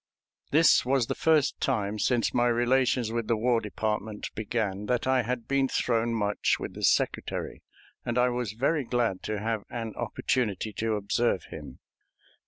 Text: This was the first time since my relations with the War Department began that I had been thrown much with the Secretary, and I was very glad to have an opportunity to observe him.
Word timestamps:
This 0.49 0.83
was 0.83 1.05
the 1.05 1.13
first 1.13 1.59
time 1.61 1.99
since 1.99 2.33
my 2.33 2.47
relations 2.47 3.11
with 3.11 3.27
the 3.27 3.37
War 3.37 3.61
Department 3.61 4.31
began 4.33 4.87
that 4.87 5.05
I 5.05 5.21
had 5.21 5.47
been 5.47 5.67
thrown 5.67 6.11
much 6.11 6.55
with 6.59 6.73
the 6.73 6.81
Secretary, 6.83 7.61
and 8.03 8.17
I 8.17 8.29
was 8.29 8.53
very 8.53 8.83
glad 8.83 9.21
to 9.25 9.39
have 9.39 9.61
an 9.69 9.93
opportunity 9.95 10.73
to 10.73 10.95
observe 10.95 11.43
him. 11.51 11.77